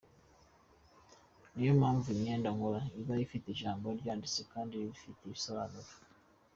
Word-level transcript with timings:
Niyo 1.53 1.71
mpamvu 1.81 2.07
imyenda 2.15 2.49
nkora 2.55 2.81
iba 2.99 3.15
ifite 3.25 3.45
ijambo 3.49 3.85
ryanditse 3.99 4.41
kandi 4.53 4.73
rifite 4.85 5.21
igisobanuro. 5.23 5.89